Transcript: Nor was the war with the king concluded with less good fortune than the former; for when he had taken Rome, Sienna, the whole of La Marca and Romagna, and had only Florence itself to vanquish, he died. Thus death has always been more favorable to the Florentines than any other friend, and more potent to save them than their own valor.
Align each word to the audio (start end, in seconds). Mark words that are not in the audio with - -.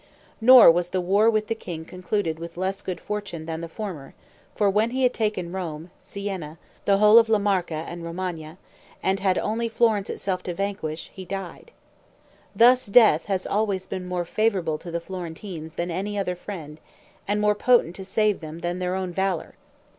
Nor 0.41 0.71
was 0.71 0.89
the 0.89 0.99
war 0.99 1.29
with 1.29 1.45
the 1.45 1.53
king 1.53 1.85
concluded 1.85 2.39
with 2.39 2.57
less 2.57 2.81
good 2.81 2.99
fortune 2.99 3.45
than 3.45 3.61
the 3.61 3.69
former; 3.69 4.15
for 4.55 4.67
when 4.67 4.89
he 4.89 5.03
had 5.03 5.13
taken 5.13 5.51
Rome, 5.51 5.91
Sienna, 5.99 6.57
the 6.85 6.97
whole 6.97 7.19
of 7.19 7.29
La 7.29 7.37
Marca 7.37 7.85
and 7.87 8.03
Romagna, 8.03 8.57
and 9.03 9.19
had 9.19 9.37
only 9.37 9.69
Florence 9.69 10.09
itself 10.09 10.41
to 10.41 10.55
vanquish, 10.55 11.11
he 11.13 11.23
died. 11.23 11.69
Thus 12.55 12.87
death 12.87 13.27
has 13.27 13.45
always 13.45 13.85
been 13.85 14.07
more 14.07 14.25
favorable 14.25 14.79
to 14.79 14.89
the 14.89 14.99
Florentines 15.01 15.75
than 15.75 15.91
any 15.91 16.17
other 16.17 16.35
friend, 16.35 16.79
and 17.27 17.39
more 17.39 17.53
potent 17.53 17.95
to 17.97 18.03
save 18.03 18.39
them 18.39 18.61
than 18.61 18.79
their 18.79 18.95
own 18.95 19.13
valor. 19.13 19.53